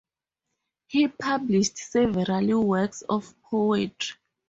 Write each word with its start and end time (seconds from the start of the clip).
He 0.87 1.09
published 1.09 1.77
several 1.77 2.63
works 2.63 3.03
of 3.03 3.35
poetry. 3.51 4.17